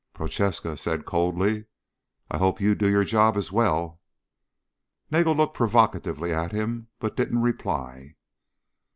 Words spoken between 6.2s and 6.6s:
at